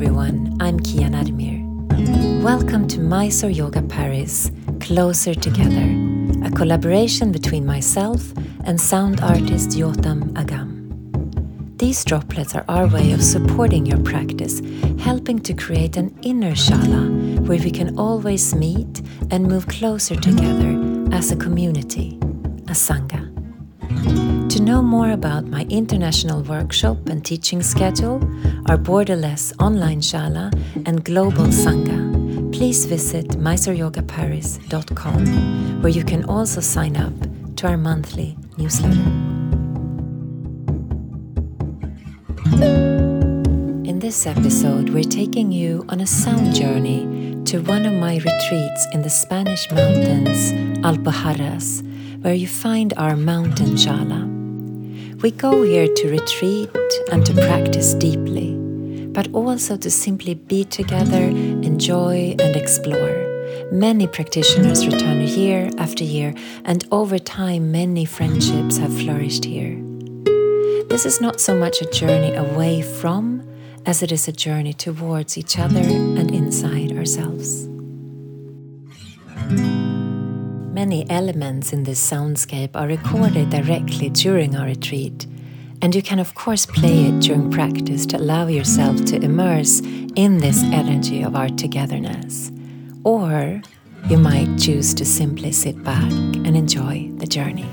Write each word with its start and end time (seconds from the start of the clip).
everyone, 0.00 0.56
I'm 0.60 0.78
Kia 0.78 1.08
Naddermier. 1.08 2.40
Welcome 2.40 2.86
to 2.86 3.00
Mysore 3.00 3.50
Yoga 3.50 3.82
Paris 3.82 4.52
Closer 4.78 5.34
Together, 5.34 5.88
a 6.46 6.52
collaboration 6.52 7.32
between 7.32 7.66
myself 7.66 8.32
and 8.64 8.80
sound 8.80 9.20
artist 9.22 9.70
Yotam 9.70 10.30
Agam. 10.34 11.78
These 11.78 12.04
droplets 12.04 12.54
are 12.54 12.64
our 12.68 12.86
way 12.86 13.10
of 13.10 13.24
supporting 13.24 13.86
your 13.86 13.98
practice, 14.04 14.62
helping 15.00 15.40
to 15.40 15.52
create 15.52 15.96
an 15.96 16.16
inner 16.22 16.52
shala 16.52 17.40
where 17.48 17.58
we 17.58 17.72
can 17.72 17.98
always 17.98 18.54
meet 18.54 19.02
and 19.32 19.48
move 19.48 19.66
closer 19.66 20.14
together 20.14 20.78
as 21.10 21.32
a 21.32 21.36
community, 21.36 22.20
a 22.68 22.74
sangha. 22.86 24.37
Know 24.68 24.82
more 24.82 25.12
about 25.12 25.46
my 25.46 25.64
international 25.70 26.42
workshop 26.42 27.08
and 27.08 27.24
teaching 27.24 27.62
schedule, 27.62 28.16
our 28.66 28.76
borderless 28.76 29.54
online 29.58 30.02
shala 30.02 30.52
and 30.84 31.02
global 31.02 31.46
sangha, 31.46 32.52
please 32.52 32.84
visit 32.84 33.28
mysoreyogaparis.com, 33.28 35.80
where 35.80 35.90
you 35.90 36.04
can 36.04 36.22
also 36.24 36.60
sign 36.60 36.98
up 36.98 37.14
to 37.56 37.66
our 37.66 37.78
monthly 37.78 38.36
newsletter. 38.58 39.00
In 43.88 44.00
this 44.00 44.26
episode, 44.26 44.90
we're 44.90 45.02
taking 45.02 45.50
you 45.50 45.86
on 45.88 46.02
a 46.02 46.06
sound 46.06 46.54
journey 46.54 47.40
to 47.46 47.62
one 47.62 47.86
of 47.86 47.94
my 47.94 48.16
retreats 48.16 48.86
in 48.92 49.00
the 49.00 49.08
Spanish 49.08 49.70
mountains, 49.70 50.52
Alpujarras, 50.84 51.82
where 52.22 52.34
you 52.34 52.46
find 52.46 52.92
our 52.98 53.16
mountain 53.16 53.74
shala. 53.74 54.37
We 55.20 55.32
go 55.32 55.64
here 55.64 55.88
to 55.92 56.10
retreat 56.10 56.70
and 57.10 57.26
to 57.26 57.34
practice 57.34 57.92
deeply, 57.94 58.54
but 59.08 59.26
also 59.34 59.76
to 59.76 59.90
simply 59.90 60.34
be 60.34 60.62
together, 60.62 61.24
enjoy, 61.24 62.36
and 62.38 62.54
explore. 62.54 63.26
Many 63.72 64.06
practitioners 64.06 64.86
return 64.86 65.22
year 65.22 65.70
after 65.76 66.04
year, 66.04 66.34
and 66.64 66.86
over 66.92 67.18
time, 67.18 67.72
many 67.72 68.04
friendships 68.04 68.76
have 68.76 68.96
flourished 68.96 69.44
here. 69.44 69.74
This 70.88 71.04
is 71.04 71.20
not 71.20 71.40
so 71.40 71.56
much 71.56 71.82
a 71.82 71.90
journey 71.90 72.32
away 72.36 72.82
from 72.82 73.42
as 73.86 74.04
it 74.04 74.12
is 74.12 74.28
a 74.28 74.32
journey 74.32 74.72
towards 74.72 75.36
each 75.36 75.58
other 75.58 75.80
and 75.80 76.30
inside 76.30 76.96
ourselves. 76.96 77.68
Many 80.78 81.10
elements 81.10 81.72
in 81.72 81.82
this 81.82 81.98
soundscape 81.98 82.76
are 82.76 82.86
recorded 82.86 83.50
directly 83.50 84.10
during 84.10 84.54
our 84.54 84.66
retreat, 84.66 85.26
and 85.82 85.92
you 85.92 86.02
can, 86.02 86.20
of 86.20 86.36
course, 86.36 86.66
play 86.66 87.06
it 87.06 87.18
during 87.18 87.50
practice 87.50 88.06
to 88.06 88.16
allow 88.16 88.46
yourself 88.46 89.04
to 89.06 89.16
immerse 89.16 89.80
in 90.14 90.38
this 90.38 90.62
energy 90.62 91.22
of 91.22 91.34
our 91.34 91.48
togetherness. 91.48 92.52
Or 93.02 93.60
you 94.08 94.18
might 94.18 94.56
choose 94.56 94.94
to 94.94 95.04
simply 95.04 95.50
sit 95.50 95.82
back 95.82 96.12
and 96.46 96.56
enjoy 96.56 97.10
the 97.16 97.26
journey. 97.26 97.68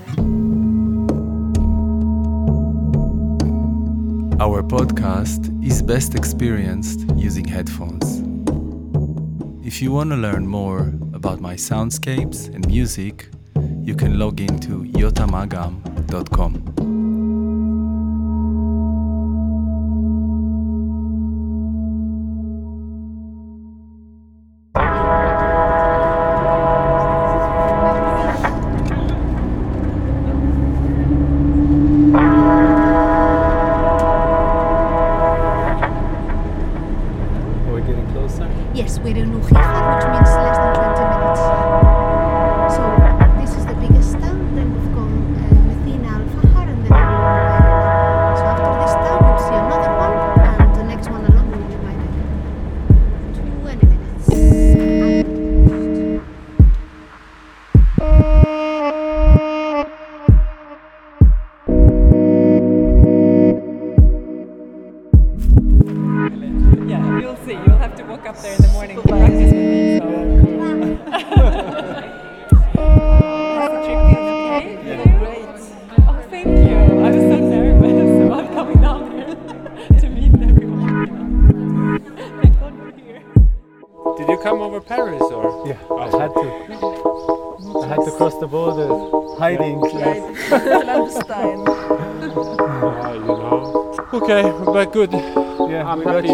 Our 4.39 4.63
podcast 4.63 5.63
is 5.63 5.83
best 5.83 6.15
experienced 6.15 7.01
using 7.15 7.45
headphones. 7.45 8.23
If 9.63 9.79
you 9.79 9.91
want 9.91 10.09
to 10.09 10.15
learn 10.15 10.47
more 10.47 10.91
about 11.25 11.41
my 11.41 11.55
soundscapes 11.55 12.53
and 12.53 12.67
music, 12.67 13.29
you 13.81 13.95
can 13.95 14.19
log 14.19 14.39
into 14.39 14.83
yotamagam.com. 14.83 16.94
good. 94.95 95.11
Yeah, 95.11 95.83
I'm 95.91 96.01
happy 96.03 96.27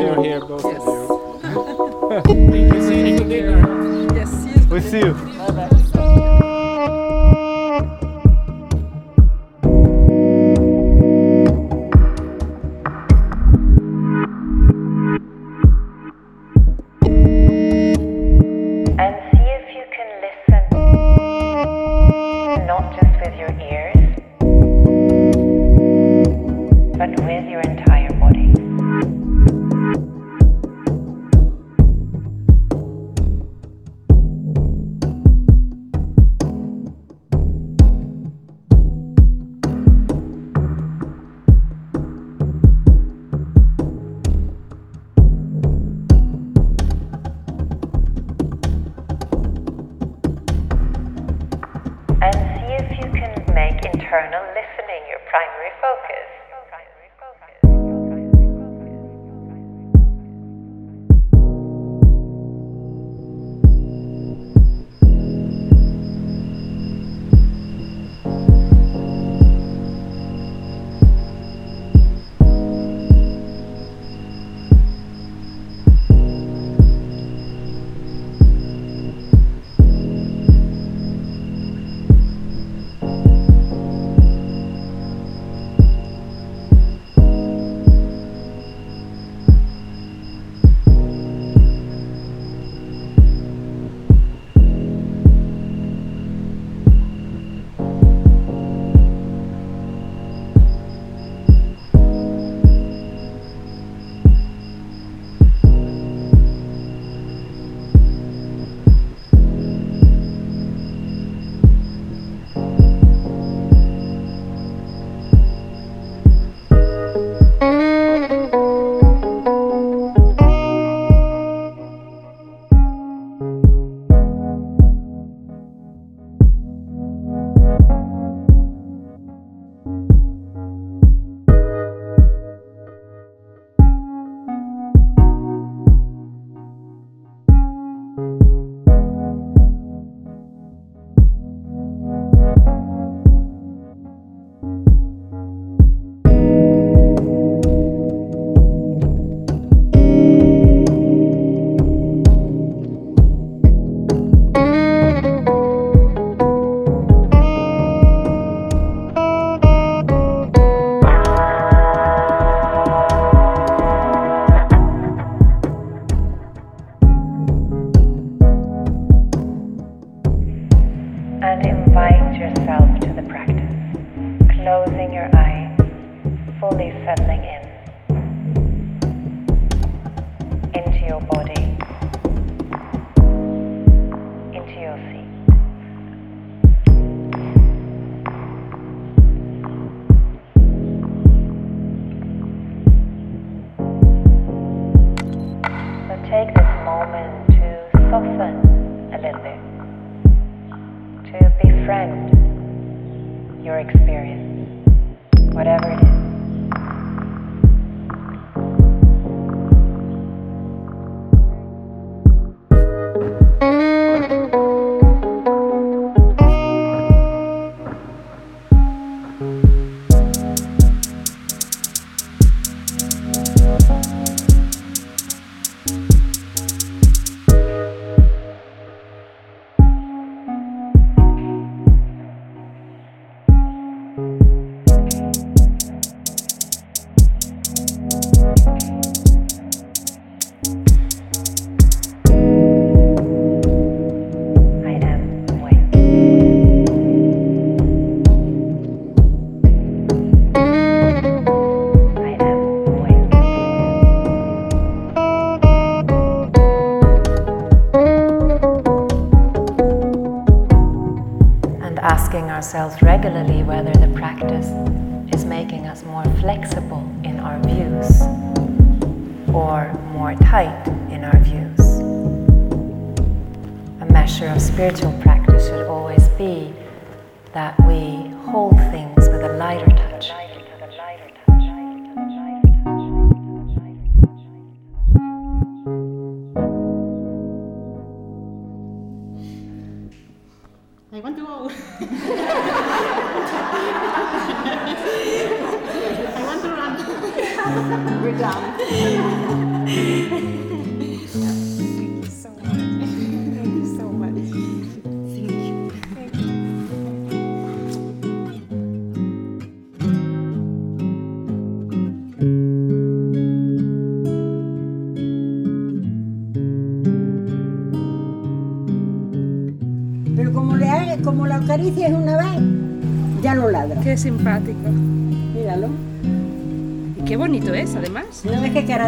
regularly 263.23 263.61
where 263.61 263.80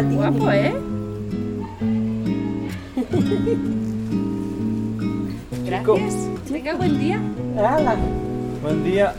tan 0.04 0.12
¿eh? 0.12 0.16
guapo, 0.16 0.50
¿eh? 0.50 0.74
Gracias. 5.66 6.14
Chico. 6.44 6.52
Venga, 6.52 6.74
buen 6.74 6.98
día. 6.98 7.20
Hola. 7.56 7.96
Buen 8.62 8.84
día. 8.84 9.13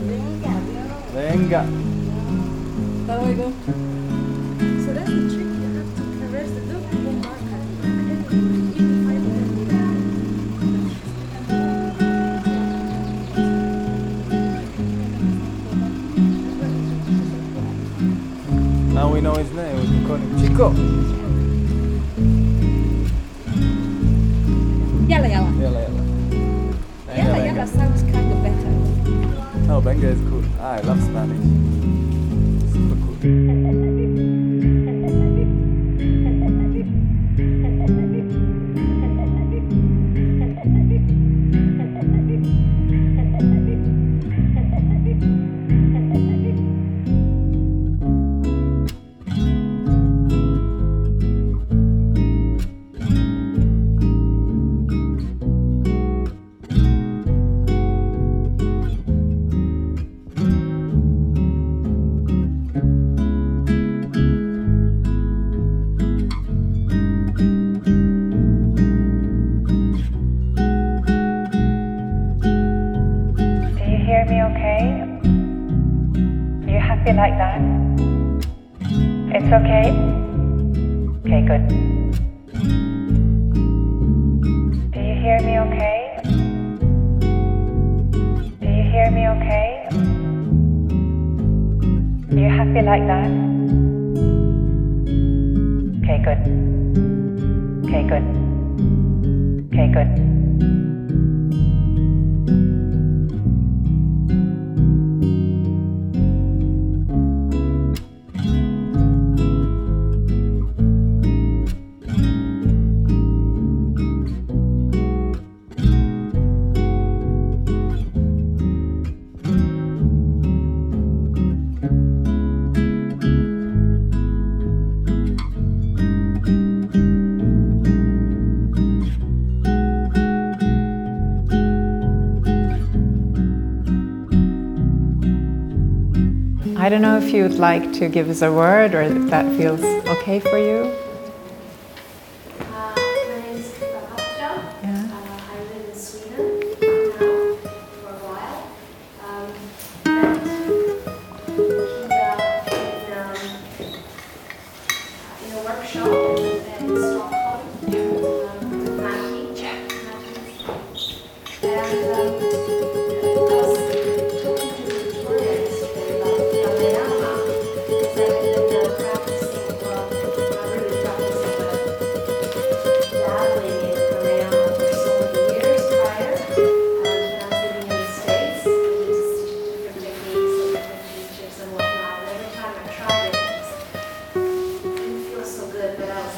If 137.26 137.34
you'd 137.34 137.58
like 137.58 137.92
to 137.92 138.08
give 138.08 138.28
us 138.28 138.40
a 138.40 138.52
word 138.52 138.94
or 138.94 139.02
if 139.02 139.30
that 139.30 139.44
feels 139.56 139.82
okay 140.06 140.38
for 140.38 140.58
you. 140.58 141.05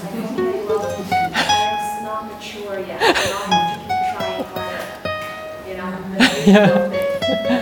think 0.06 0.36
they 0.36 0.64
love 0.66 1.00
it. 1.00 2.02
Not 2.04 2.32
mature 2.32 2.78
yet. 2.80 3.00
You 3.00 3.14
trying 4.14 4.44
harder. 4.44 4.84
You 5.68 5.74
know, 5.76 5.90
yeah. 6.46 7.54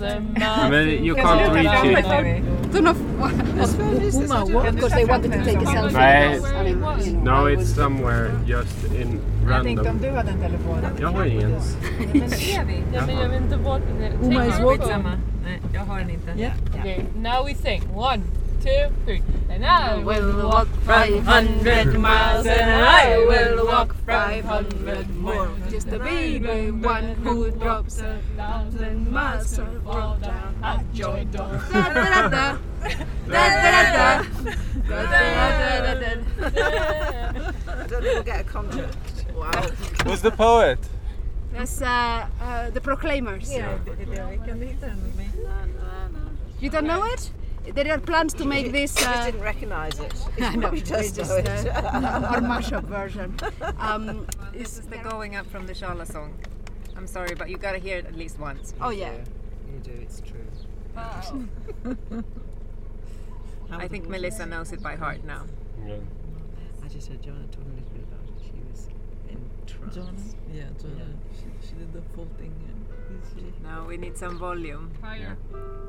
you 0.00 1.14
can't 1.14 1.54
reach 1.54 1.66
it. 1.66 2.04
I 2.04 2.42
Don't 2.72 2.84
know 2.84 2.94
what. 2.94 4.74
Because 4.74 4.92
they 4.92 5.04
wanted 5.04 5.32
to 5.32 5.44
take 5.44 5.58
a 5.58 5.66
selfie. 5.66 5.92
Nej, 5.92 6.40
no, 7.24 7.46
it's 7.46 7.74
somewhere 7.74 8.30
just 8.46 8.84
in 8.94 9.20
Jag 9.48 9.62
tänkte 9.62 9.80
om 9.80 9.86
random. 9.86 9.98
du 10.02 10.10
hade 10.10 10.30
en 10.30 10.40
telefon. 10.40 10.78
Jag 11.00 11.08
har 11.08 11.24
ingen. 11.24 11.50
Ja, 12.94 13.06
men 13.06 13.16
jag 13.16 13.28
vet 13.28 13.42
inte 13.42 13.56
vart 13.56 13.82
den 13.88 14.02
är. 14.02 14.26
Oma 14.26 14.46
is 14.46 14.54
Skitsamma. 14.54 15.12
Jag 15.74 15.80
har 15.80 15.98
den 15.98 16.10
inte. 16.10 16.32
Okay, 16.78 17.04
now 17.16 17.46
we 17.46 17.54
sing. 17.54 17.82
One, 17.94 18.22
two, 18.60 18.92
three. 19.04 19.22
And 19.48 19.64
I 19.64 19.96
will 19.96 20.48
walk 20.48 20.68
500 20.84 21.98
miles, 21.98 22.46
and 22.46 22.70
I 22.70 23.18
will 23.18 23.66
walk 23.66 23.94
500 24.06 25.10
more. 25.16 25.50
Just 25.70 25.88
a 25.88 25.98
baby 25.98 26.70
one 26.70 27.14
who 27.22 27.50
drops 27.50 28.00
a 28.00 28.20
thousand 28.36 29.10
miles 29.10 29.58
or 29.58 29.80
fall 29.80 30.16
down 30.16 30.54
a 30.62 30.84
joint 30.94 31.32
door. 31.32 31.60
Da 31.70 31.94
da 31.94 32.28
da 32.28 32.58
da 33.28 33.46
da 34.88 35.10
da 35.60 35.94
da 35.94 35.94
da 35.94 36.20
I 37.20 37.86
don't 37.86 38.02
think 38.02 38.02
we'll 38.02 38.22
get 38.22 38.40
a 38.40 38.44
comment. 38.44 38.96
Wow. 39.36 39.62
Who's 40.04 40.22
the 40.22 40.30
poet? 40.30 40.78
That's 41.52 41.82
uh, 41.82 42.26
uh 42.40 42.70
the 42.70 42.80
Proclaimers. 42.80 43.52
Yeah, 43.52 43.58
yeah 43.58 43.78
the 43.84 43.90
Proclaimers. 43.92 44.76
You 46.60 46.68
don't 46.70 46.86
know 46.86 47.04
it? 47.04 47.30
There 47.74 47.92
are 47.92 47.98
plans 48.00 48.34
to 48.34 48.44
make 48.44 48.72
this. 48.72 48.96
I 48.98 49.00
Uh, 49.00 49.14
just 49.14 49.26
didn't 49.26 49.42
recognise 49.42 49.98
it. 50.00 50.12
It's 50.36 50.42
I 50.42 50.54
know, 50.56 50.70
we 50.70 50.80
just 50.80 51.14
just, 51.16 51.30
it. 51.30 51.48
uh, 51.68 51.80
our 52.32 52.40
mashup 52.40 52.84
version. 52.84 53.36
Um, 53.78 54.26
This 54.52 54.78
is 54.78 54.86
the 54.86 54.98
going 54.98 55.36
up 55.36 55.46
from 55.46 55.66
the 55.66 55.72
Shala 55.72 56.06
song. 56.10 56.34
I'm 56.96 57.06
sorry, 57.06 57.34
but 57.34 57.48
you've 57.48 57.60
gotta 57.62 57.78
hear 57.78 57.96
it 57.98 58.06
at 58.06 58.14
least 58.16 58.38
once. 58.38 58.74
oh 58.80 58.90
yeah. 58.90 59.12
You 59.72 59.78
do, 59.82 59.92
it's 60.02 60.20
true. 60.20 60.44
I 63.70 63.86
think 63.88 64.08
Melissa 64.08 64.44
knows 64.46 64.72
it 64.72 64.82
by 64.82 64.96
heart 64.96 65.24
now. 65.24 65.44
Yeah. 65.86 65.96
I 66.84 66.88
just 66.88 67.08
heard 67.08 67.22
Joanna 67.22 67.46
talk 67.52 67.62
a 67.64 67.68
little 67.68 67.90
bit 67.94 68.02
about 68.02 68.24
it. 68.26 68.42
She 68.44 68.52
was 68.70 68.88
in 69.30 69.38
trance. 69.66 69.94
Joanna? 69.94 70.18
Yeah, 70.52 70.64
Joanna. 70.80 71.14
She, 71.38 71.68
she 71.68 71.74
did 71.74 71.92
the 71.92 72.02
full 72.14 72.26
thing. 72.38 72.52
Now 73.62 73.86
we 73.86 73.96
need 73.96 74.16
some 74.16 74.38
volume. 74.38 74.90
Higher. 75.02 75.36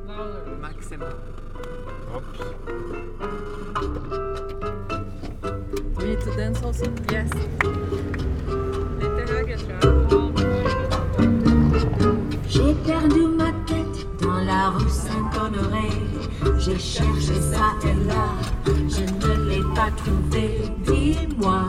Louder. 0.05 0.45
Maximum. 0.59 1.13
Oops. 2.15 2.39
We 5.97 6.03
need 6.05 6.21
to 6.21 6.31
dance 6.37 6.61
also? 6.63 6.85
Yes. 7.11 7.29
Lite 8.99 9.25
högre 9.29 9.57
tror 9.57 9.77
jag. 9.81 9.91
J'ai 12.47 12.73
perdu 12.85 13.27
ma 13.27 13.51
tête 13.65 14.07
dans 14.21 14.43
la 14.45 14.69
rue 14.69 14.89
Saint-Honoré. 14.89 15.89
J'ai 16.59 16.77
cherché 16.77 17.39
ça 17.39 17.73
et 17.83 17.95
là, 18.07 18.25
je 18.65 19.03
ne 19.03 19.33
l'ai 19.49 19.63
pas 19.75 19.91
trouvé. 19.97 20.45
Dis-moi, 20.85 21.63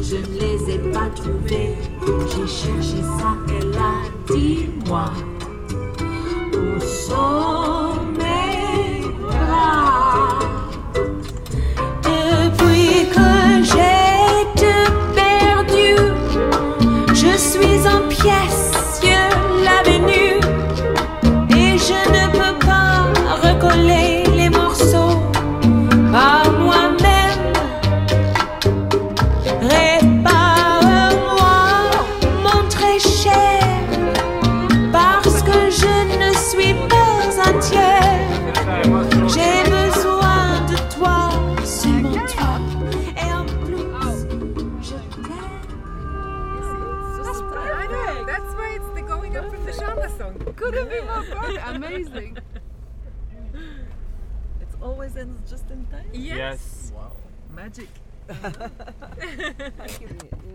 Je 0.00 0.16
ne 0.16 0.40
les 0.40 0.74
ai 0.74 0.78
pas 0.92 1.08
trouvés. 1.14 1.74
J'ai 2.30 2.46
cherché 2.46 3.02
ça 3.18 3.36
et 3.48 3.64
là. 3.74 3.92
Dis-moi. 4.28 5.10
Où 6.52 6.80
sont 6.80 7.85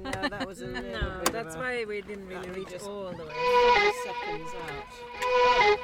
No, 0.03 0.11
that 0.29 0.47
was 0.47 0.61
a 0.61 0.65
little 0.67 0.91
No, 0.91 1.19
bit 1.23 1.31
that's 1.33 1.55
of 1.55 1.61
a- 1.61 1.63
why 1.63 1.85
we 1.85 2.01
didn't 2.01 2.27
really 2.27 2.49
reach 2.49 2.73
all 2.83 3.11
the 3.11 3.23
way. 3.23 3.91
seconds 4.03 4.49
out. 4.67 5.79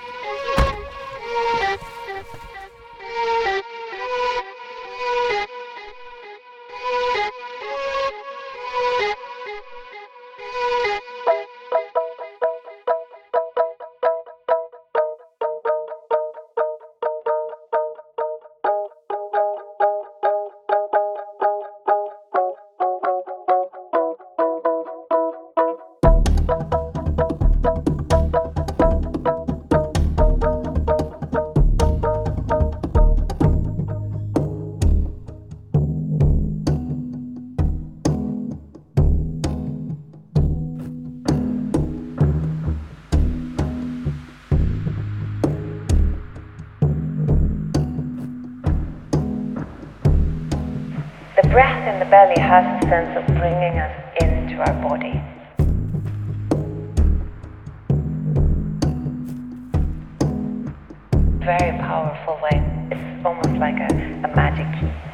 Very 61.48 61.78
powerful 61.80 62.38
way. 62.44 62.62
It's 62.92 63.26
almost 63.26 63.58
like 63.58 63.80
a, 63.80 63.88
a 64.26 64.36
magic 64.36 64.68
key. 64.82 65.07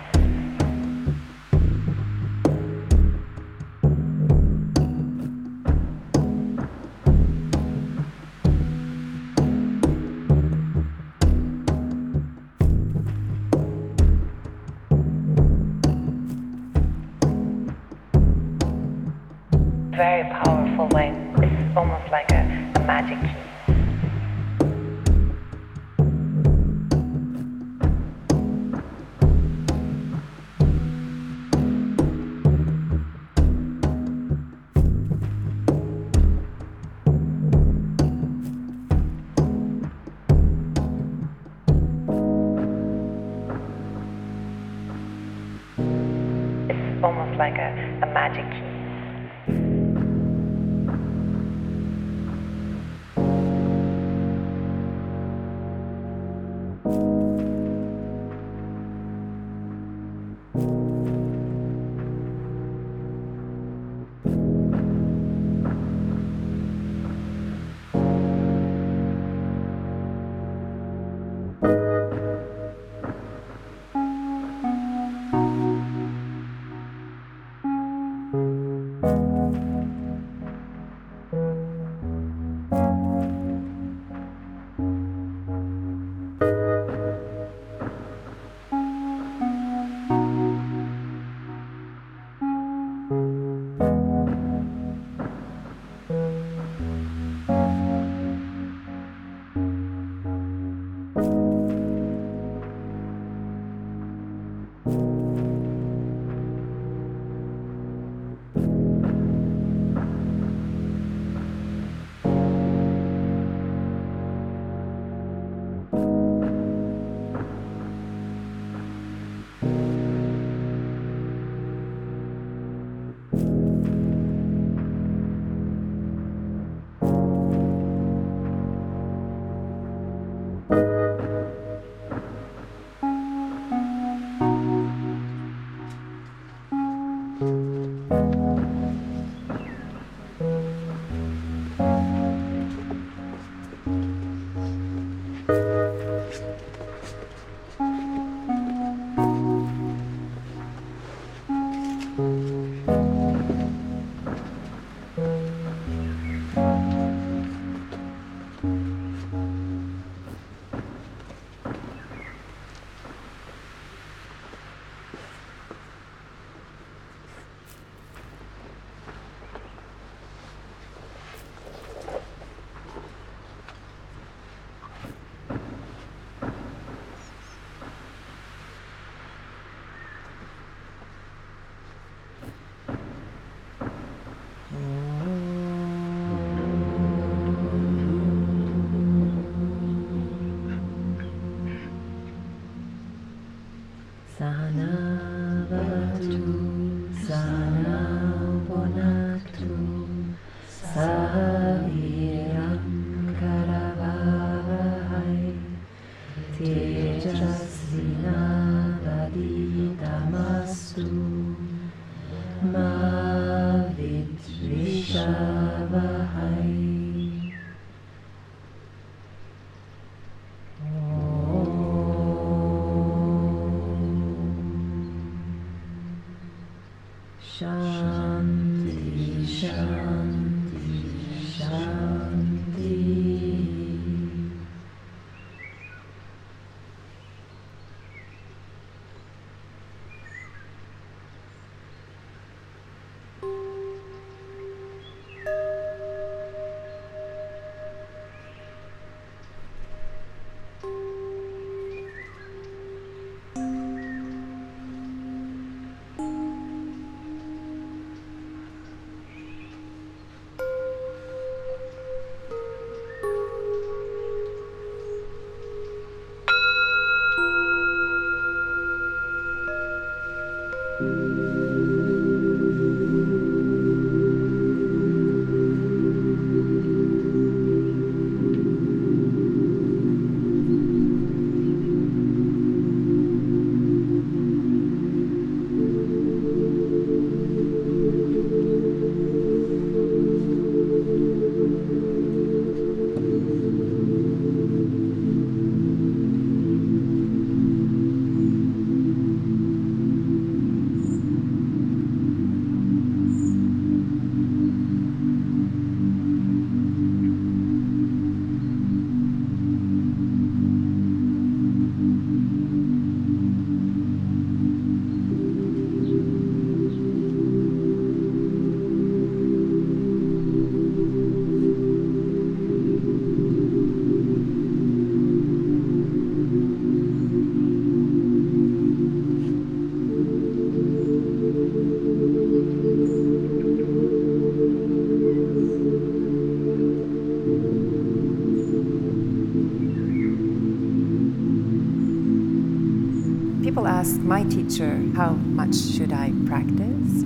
Teacher, 344.63 345.01
how 345.15 345.31
much 345.31 345.75
should 345.75 346.13
I 346.13 346.31
practice? 346.45 347.23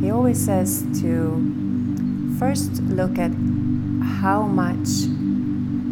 He 0.00 0.10
always 0.10 0.42
says 0.42 0.84
to 1.00 2.34
first 2.38 2.82
look 2.82 3.18
at 3.18 3.30
how 4.20 4.42
much 4.42 4.88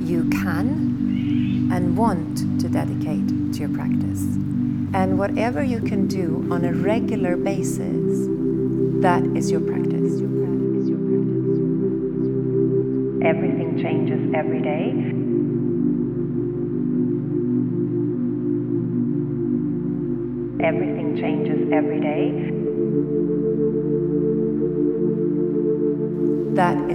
you 0.07 0.29
can 0.31 1.71
and 1.73 1.97
want 1.97 2.61
to 2.61 2.69
dedicate 2.69 3.27
to 3.55 3.61
your 3.61 3.71
practice. 3.71 4.23
And 4.95 5.19
whatever 5.19 5.63
you 5.63 5.81
can 5.81 6.07
do 6.07 6.47
on 6.51 6.65
a 6.65 6.73
regular 6.73 7.37
basis, 7.37 8.29
that 9.03 9.25
is 9.37 9.51
your 9.51 9.61
practice. 9.61 10.21
Everything 13.25 13.81
changes 13.83 14.33
every 14.35 14.61
day. 14.61 14.94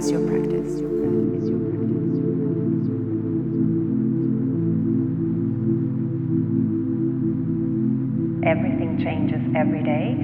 Is 0.00 0.10
your 0.10 0.26
practice. 0.26 0.80
Everything 8.42 8.98
changes 9.04 9.42
every 9.54 9.82
day. 9.82 10.16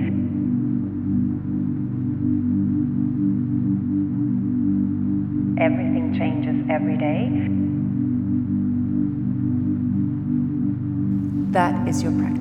Everything 5.62 6.14
changes 6.16 6.56
every 6.70 6.96
day. 6.96 7.28
That 11.52 11.86
is 11.86 12.02
your 12.02 12.12
practice. 12.12 12.35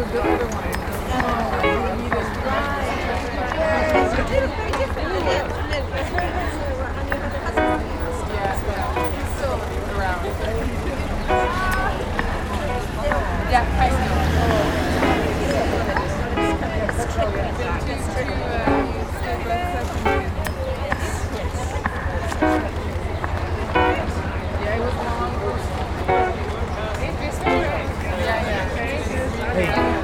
Hey, 0.00 0.40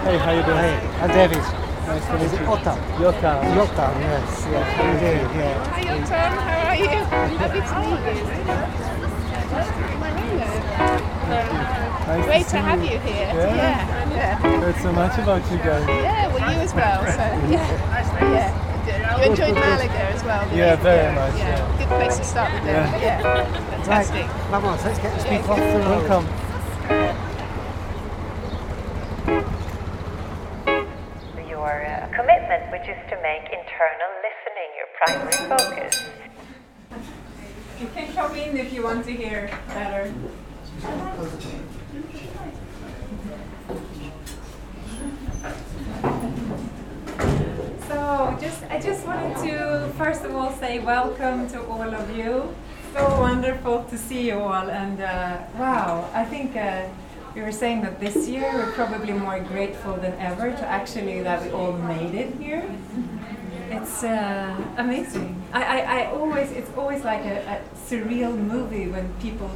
hey, 0.06 0.18
how 0.18 0.30
you 0.32 0.42
doing? 0.46 0.58
Hey, 0.58 0.78
I'm 1.02 1.10
David. 1.10 1.38
Nice 1.86 2.06
to 2.06 2.12
meet 2.14 2.22
Is 2.22 2.32
it 2.34 2.40
you. 2.40 2.46
Otta? 2.46 2.74
Yotam. 2.98 3.38
Yotam, 3.54 3.92
yes, 4.00 4.46
yes. 4.50 4.66
How 4.76 4.92
you 4.92 4.98
doing? 5.00 5.26
Yeah. 5.38 5.64
Hi, 5.70 5.82
Yotam. 5.82 6.32
How 6.46 6.68
are 6.70 6.76
you? 6.76 6.88
Happy 7.42 7.60
to 7.60 7.74
meet 7.82 8.00
you. 8.06 8.24
Nice 12.06 12.24
Great 12.24 12.44
to 12.46 12.50
to 12.50 12.58
have 12.58 12.82
you. 12.84 12.90
you 12.92 12.98
here. 13.00 13.26
Yeah? 13.34 13.56
Yeah. 13.56 14.10
yeah. 14.14 14.60
Heard 14.60 14.76
so 14.76 14.92
much 14.92 15.18
about 15.18 15.42
you 15.50 15.58
guys. 15.58 15.86
Yeah, 15.88 16.28
well, 16.32 16.52
you 16.54 16.60
as 16.60 16.74
well. 16.74 17.00
So, 17.02 17.26
yeah. 17.50 17.66
yeah. 18.36 19.18
You 19.18 19.30
enjoyed 19.30 19.54
Malaga 19.54 20.02
as 20.14 20.22
well. 20.24 20.44
didn't 20.44 20.58
Yeah, 20.58 20.76
you? 20.76 20.82
very 20.82 21.14
much, 21.14 21.36
yeah. 21.38 21.78
Good 21.78 21.88
place 21.88 22.16
to 22.18 22.24
start 22.24 22.52
the 22.52 22.60
day. 22.60 22.72
Yeah. 22.72 23.00
Yeah. 23.00 23.44
Fantastic. 23.70 24.26
Right, 24.26 24.50
vamos, 24.50 24.84
let's 24.84 24.98
get 25.00 25.18
the 25.18 25.24
Yeah, 25.26 25.50
off 25.50 25.58
the 25.58 25.78
road. 25.80 26.08
Welcome. 26.08 26.26
Your 31.48 31.82
uh, 31.86 32.06
commitment, 32.14 32.70
which 32.70 32.86
is 32.86 32.98
to 33.10 33.16
make 33.22 33.44
internal 33.50 34.10
listening 34.22 34.70
your 34.78 34.90
You 35.76 35.82
can 37.94 38.10
come 38.14 38.34
in 38.34 38.56
if 38.56 38.72
you 38.72 38.82
want 38.82 39.04
to 39.04 39.12
hear 39.12 39.50
better. 39.68 40.10
So, 47.88 48.38
just 48.40 48.62
I 48.70 48.80
just 48.80 49.06
wanted 49.06 49.36
to 49.46 49.92
first 49.98 50.24
of 50.24 50.34
all 50.34 50.50
say 50.54 50.78
welcome 50.78 51.46
to 51.50 51.62
all 51.66 51.94
of 51.94 52.16
you. 52.16 52.54
So 52.94 53.20
wonderful 53.20 53.84
to 53.90 53.98
see 53.98 54.28
you 54.28 54.38
all, 54.38 54.70
and 54.70 55.02
uh, 55.02 55.42
wow, 55.58 56.08
I 56.14 56.24
think 56.24 56.56
uh, 56.56 56.88
we 57.34 57.42
were 57.42 57.52
saying 57.52 57.82
that 57.82 58.00
this 58.00 58.26
year 58.26 58.50
we're 58.54 58.72
probably 58.72 59.12
more 59.12 59.40
grateful 59.40 59.98
than 59.98 60.14
ever 60.14 60.52
to 60.52 60.66
actually 60.66 61.20
that 61.20 61.42
we 61.42 61.50
all 61.50 61.74
made 61.74 62.14
it 62.14 62.34
here. 62.36 62.64
It's 63.70 64.04
uh, 64.04 64.56
amazing. 64.76 65.42
I, 65.52 65.62
I, 65.62 65.78
I 66.00 66.06
always 66.12 66.50
it's 66.52 66.70
always 66.76 67.04
like 67.04 67.24
a, 67.24 67.38
a 67.54 67.60
surreal 67.88 68.36
movie 68.36 68.88
when 68.88 69.12
people 69.20 69.50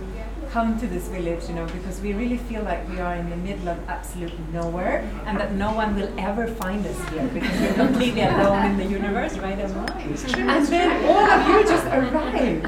come 0.50 0.78
to 0.80 0.86
this 0.88 1.06
village, 1.08 1.48
you 1.48 1.54
know, 1.54 1.66
because 1.66 2.00
we 2.00 2.12
really 2.12 2.36
feel 2.36 2.62
like 2.64 2.88
we 2.88 2.98
are 2.98 3.14
in 3.14 3.30
the 3.30 3.36
middle 3.36 3.68
of 3.68 3.78
absolutely 3.88 4.44
nowhere, 4.52 5.08
and 5.26 5.38
that 5.38 5.52
no 5.52 5.72
one 5.72 5.94
will 5.94 6.12
ever 6.18 6.48
find 6.48 6.84
us 6.84 7.08
here 7.10 7.28
because 7.28 7.60
we're 7.60 7.74
completely 7.74 8.22
alone 8.22 8.66
in 8.66 8.76
the 8.76 8.84
universe, 8.84 9.38
right? 9.38 9.58
And 9.58 10.66
then 10.66 11.06
all 11.06 11.30
of 11.30 11.48
you 11.48 11.62
just 11.62 11.86
arrive. 11.86 12.62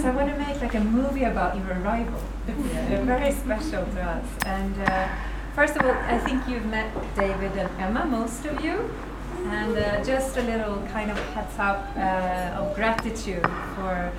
So 0.00 0.08
I 0.08 0.14
want 0.14 0.28
to 0.28 0.36
make 0.36 0.60
like 0.60 0.74
a 0.74 0.80
movie 0.80 1.24
about 1.24 1.56
your 1.56 1.68
arrival. 1.80 2.20
It's 2.48 2.60
uh, 2.60 3.02
very 3.04 3.32
special 3.32 3.84
to 3.86 4.02
us. 4.02 4.26
And 4.44 4.74
uh, 4.82 5.08
first 5.54 5.74
of 5.76 5.86
all, 5.86 5.92
I 5.92 6.18
think 6.18 6.46
you've 6.46 6.66
met 6.66 6.92
David 7.16 7.52
and 7.56 7.70
Emma, 7.80 8.04
most 8.04 8.44
of 8.44 8.62
you. 8.62 8.90
And 9.46 9.78
uh, 9.78 10.04
just 10.04 10.36
a 10.36 10.42
little 10.42 10.82
kind 10.92 11.10
of 11.10 11.18
heads 11.34 11.58
up 11.58 11.96
uh, 11.96 12.60
of 12.60 12.74
gratitude 12.74 13.46
for 13.74 14.12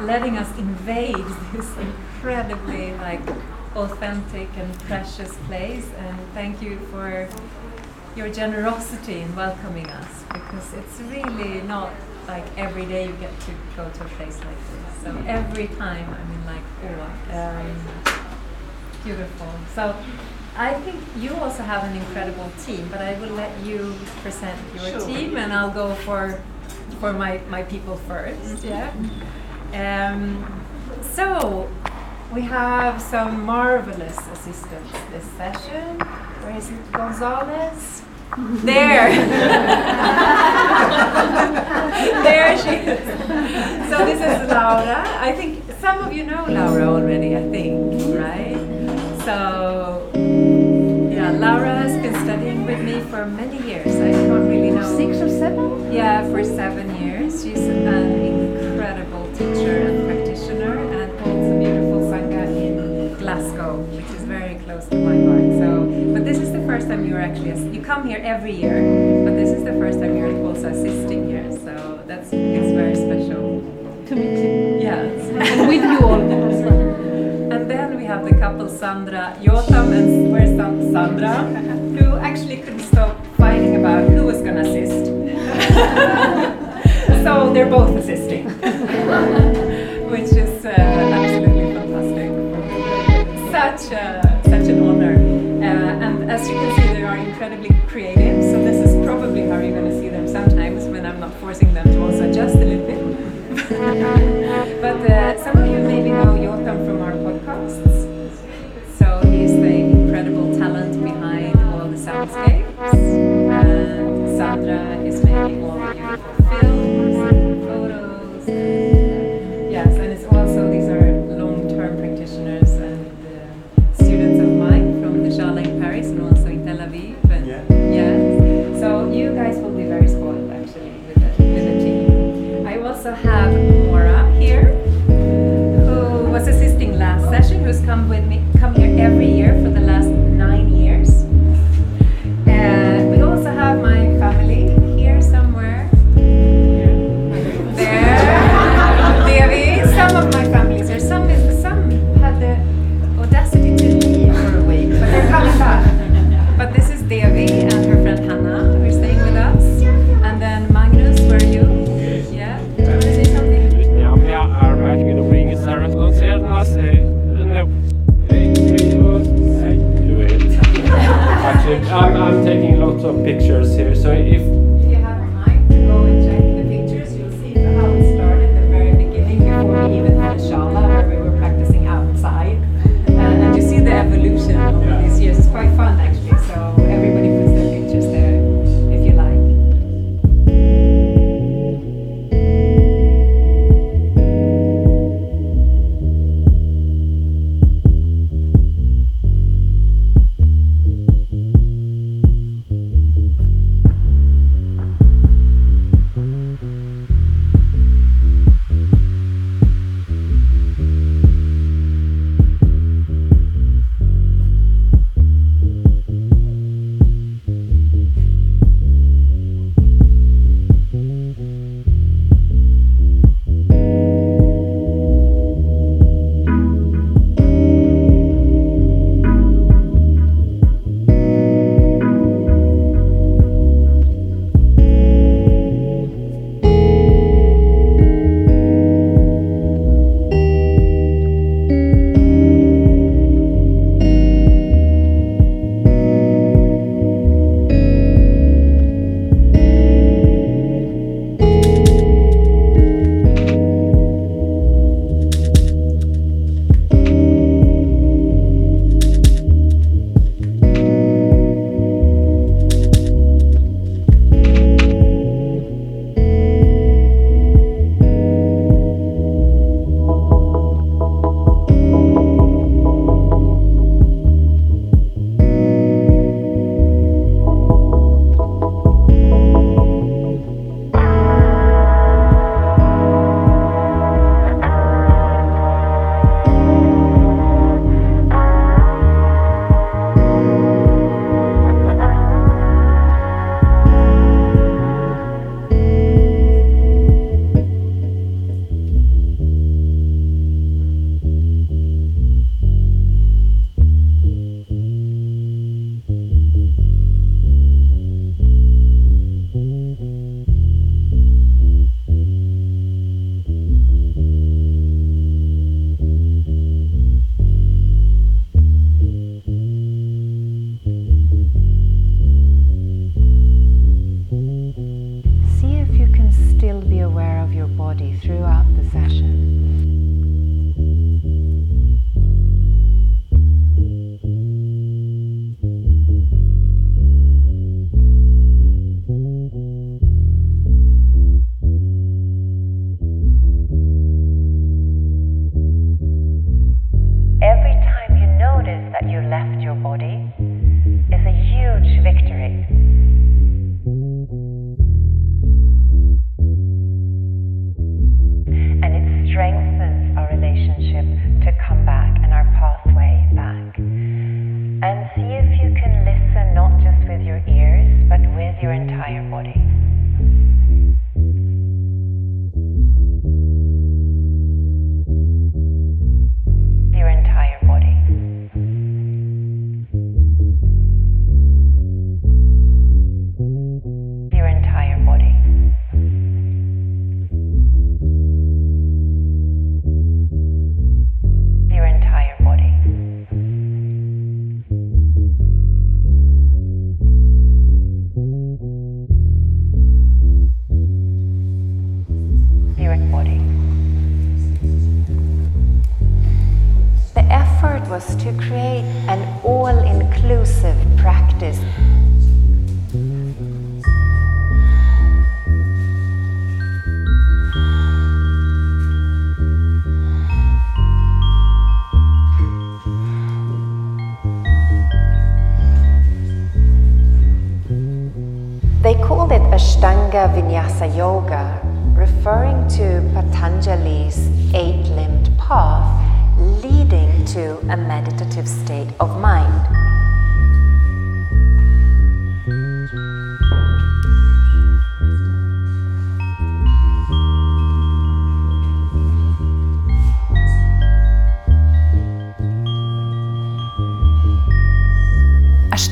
letting 0.00 0.36
us 0.36 0.50
invade 0.58 1.16
this 1.52 1.68
incredibly 1.78 2.92
like 2.94 3.22
authentic 3.74 4.48
and 4.56 4.78
precious 4.80 5.34
place. 5.46 5.88
And 5.98 6.18
thank 6.34 6.60
you 6.60 6.78
for 6.90 7.28
your 8.14 8.28
generosity 8.30 9.20
in 9.20 9.34
welcoming 9.34 9.88
us 9.88 10.24
because 10.32 10.72
it's 10.74 11.00
really 11.00 11.62
not 11.62 11.92
like 12.28 12.44
every 12.56 12.86
day 12.86 13.06
you 13.06 13.12
get 13.14 13.38
to 13.40 13.52
go 13.76 13.88
to 13.88 14.04
a 14.04 14.08
place 14.16 14.38
like 14.38 14.58
this. 14.70 15.02
So 15.02 15.24
every 15.26 15.68
time 15.68 16.08
I'm 16.08 16.30
in 16.32 16.46
like 16.46 16.64
awe. 16.84 17.58
Um, 17.58 17.76
beautiful. 19.02 19.48
So 19.74 19.94
I 20.56 20.74
think 20.74 21.00
you 21.18 21.34
also 21.36 21.62
have 21.64 21.82
an 21.84 21.96
incredible 21.96 22.48
team, 22.64 22.86
but 22.90 23.00
I 23.00 23.18
will 23.18 23.34
let 23.34 23.50
you 23.64 23.94
present 24.22 24.56
your 24.74 25.00
Sure. 25.00 25.06
team 25.06 25.36
and 25.36 25.52
I'll 25.52 25.70
go 25.70 25.94
for 26.06 26.40
for 27.00 27.12
my, 27.12 27.40
my 27.50 27.62
people 27.64 27.96
first. 28.08 28.62
Yeah. 28.62 28.92
Um, 29.74 30.44
so 31.02 31.68
we 32.32 32.42
have 32.42 33.02
some 33.02 33.44
marvelous 33.44 34.16
assistants 34.32 34.92
this 35.10 35.24
session. 35.36 35.98
Where 36.42 36.56
is 36.56 36.70
it? 36.70 36.92
Gonzalez? 36.92 38.02
There. 38.64 39.10
there 42.24 42.58
she 42.58 42.70
is. 42.70 43.88
So 43.90 44.04
this 44.04 44.20
is 44.20 44.48
Laura. 44.50 45.04
I 45.20 45.32
think 45.36 45.62
some 45.80 45.98
of 46.04 46.12
you 46.12 46.24
know 46.24 46.44
Laura 46.48 46.84
already, 46.84 47.36
I 47.36 47.42
think, 47.50 48.18
right? 48.18 48.56
So 49.24 50.03
Laura 51.44 51.76
has 51.76 51.92
been 52.00 52.14
studying 52.24 52.64
with 52.64 52.80
me 52.80 53.00
for 53.10 53.26
many 53.26 53.60
years. 53.68 53.94
I 53.96 54.12
don't 54.12 54.48
really 54.48 54.70
know. 54.70 54.96
Six 54.96 55.18
or 55.18 55.28
seven? 55.28 55.92
Yeah, 55.92 56.26
for 56.30 56.42
seven 56.42 56.88
years. 56.96 57.44
She's 57.44 57.58
an 57.58 57.86
incredible 57.86 59.30
teacher 59.32 59.76
and 59.88 60.06
practitioner 60.08 60.78
and 60.78 61.20
holds 61.20 61.46
a 61.52 61.58
beautiful 61.60 62.00
sangha 62.08 62.44
in 62.48 63.18
Glasgow, 63.18 63.76
which 63.92 64.08
is 64.16 64.24
very 64.24 64.54
close 64.64 64.86
to 64.88 64.96
my 64.96 65.16
heart. 65.28 65.52
So, 65.60 66.14
but 66.14 66.24
this 66.24 66.38
is 66.38 66.50
the 66.50 66.64
first 66.64 66.88
time 66.88 67.06
you're 67.06 67.20
actually, 67.20 67.52
you 67.76 67.82
come 67.82 68.08
here 68.08 68.22
every 68.24 68.54
year, 68.56 68.80
but 69.26 69.36
this 69.36 69.50
is 69.50 69.64
the 69.64 69.74
first 69.74 70.00
time 70.00 70.16
you're 70.16 70.34
also 70.46 70.68
assisting 70.68 71.28
here. 71.28 71.52
So 71.52 72.02
that's, 72.06 72.32
it's 72.32 72.72
very 72.72 72.94
special. 72.94 73.60
To 74.08 74.16
meet 74.16 74.38
you. 74.38 74.80
Yes. 74.80 75.50
And 75.52 75.68
with 75.68 75.84
you 75.84 76.08
all. 76.08 76.40
And 77.64 77.70
then 77.70 77.96
we 77.96 78.04
have 78.04 78.26
the 78.26 78.34
couple 78.34 78.68
Sandra 78.68 79.34
Yotam 79.40 79.94
and 79.94 80.30
where's 80.30 80.50
Sandra, 80.92 81.44
who 81.98 82.18
actually 82.18 82.58
couldn't 82.58 82.80
stop 82.80 83.16
fighting 83.38 83.76
about 83.76 84.06
who 84.06 84.26
was 84.26 84.42
going 84.42 84.56
to 84.56 84.68
assist. 84.68 85.06
so 87.24 87.54
they're 87.54 87.70
both 87.70 87.96
assisting, 87.96 88.50
which 90.10 90.36
is 90.36 90.66
uh, 90.66 90.74
absolutely 90.76 91.72
fantastic. 91.72 92.30
Such 93.50 93.92
a, 93.96 94.20
such 94.44 94.68
an 94.68 94.86
honor. 94.86 95.16
Uh, 95.64 96.04
and 96.04 96.30
as 96.30 96.46
you 96.46 96.56
can 96.56 96.70
see, 96.76 96.88
they 96.92 97.02
are 97.02 97.16
incredibly 97.16 97.70
creative. 97.86 98.44
So 98.44 98.62
this 98.62 98.76
is 98.90 98.94
probably 99.06 99.48
how 99.48 99.58
you're 99.60 99.80
going 99.80 99.90
to 99.90 99.98
see 100.00 100.10
them 100.10 100.28
sometimes 100.28 100.84
when 100.84 101.06
I'm 101.06 101.18
not 101.18 101.32
forcing 101.40 101.72
them 101.72 101.86
to 101.86 101.98
also 102.02 102.28
adjust 102.28 102.56
a 102.56 102.58
little 102.58 102.84
bit. 102.86 103.00
but 104.82 105.00
uh, 105.10 105.42
some 105.42 105.56
of 105.56 105.66
you 105.66 105.78
maybe 105.78 106.03
Yotam 106.64 106.86
from 106.86 107.02
our 107.02 107.12
podcasts. 107.12 108.38
So 108.96 109.20
he's 109.28 109.52
the 109.52 109.66
incredible 109.66 110.56
talent 110.56 111.02
behind 111.04 111.60
all 111.60 111.88
the 111.88 111.96
soundscapes. 111.96 112.53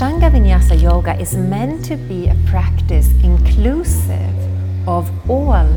Ashtanga 0.03 0.33
Vinyasa 0.33 0.83
Yoga 0.83 1.17
is 1.21 1.37
meant 1.37 1.85
to 1.85 1.95
be 1.95 2.27
a 2.27 2.35
practice 2.49 3.09
inclusive 3.23 4.35
of 4.89 5.09
all 5.31 5.69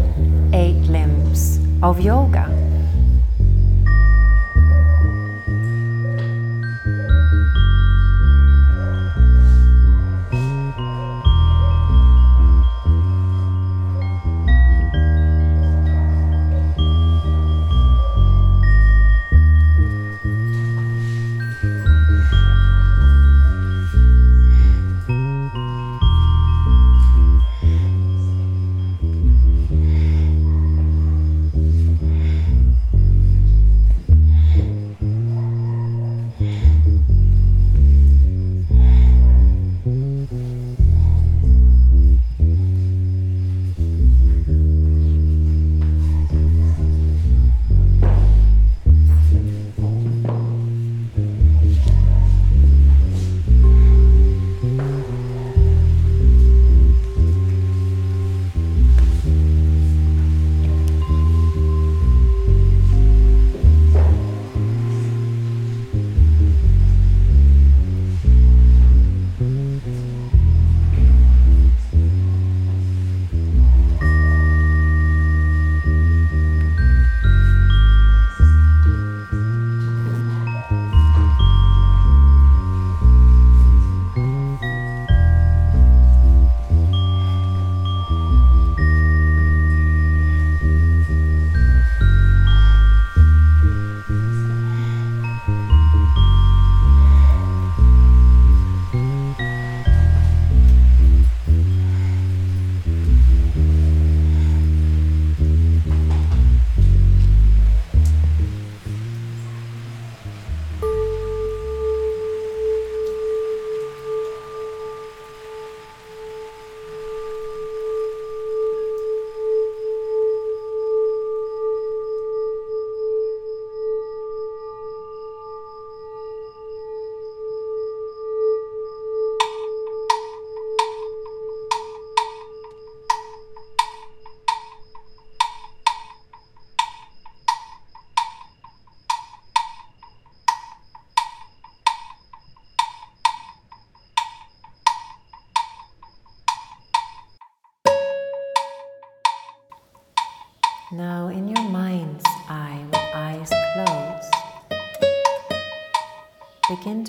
eight 0.52 0.82
limbs 0.90 1.60
of 1.84 2.02
yoga. 2.02 2.65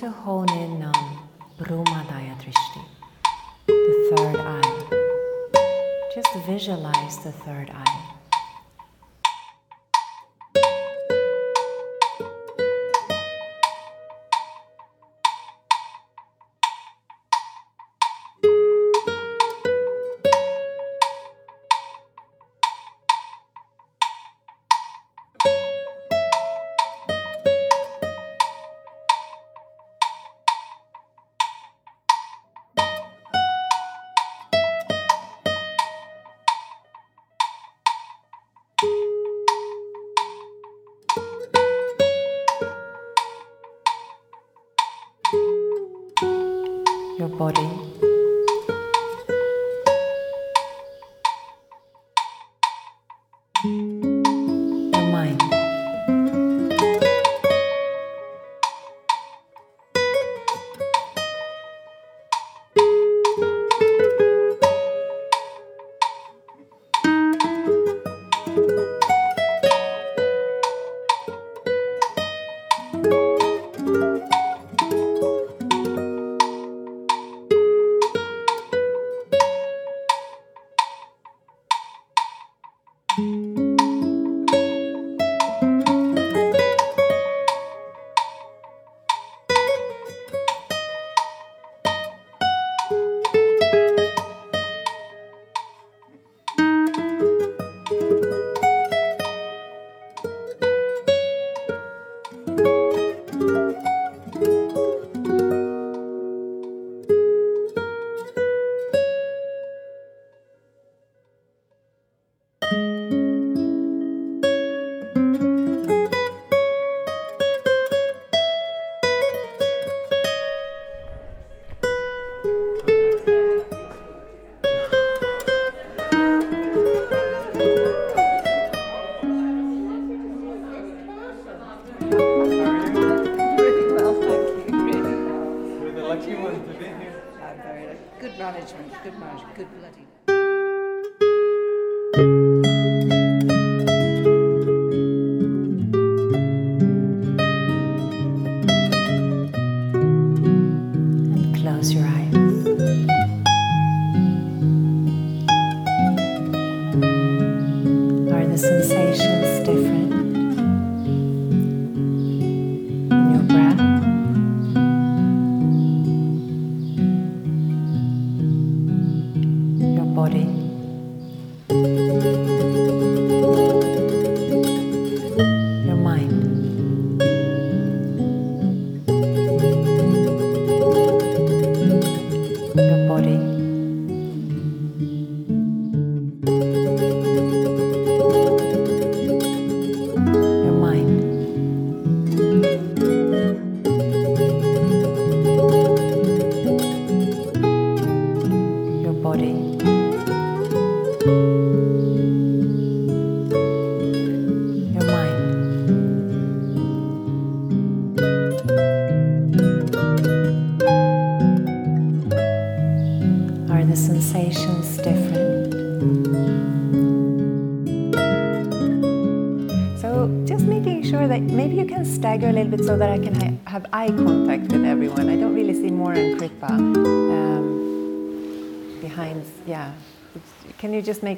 To 0.07 0.13
hone 0.13 0.49
in 0.53 0.83
on 0.83 1.19
Bhrumadhya 1.59 2.33
Drishti, 2.39 2.83
the 3.67 4.15
third 4.15 4.37
eye. 4.39 4.71
Just 6.15 6.33
visualize 6.45 7.17
the 7.25 7.33
third 7.33 7.69
eye. 7.71 8.16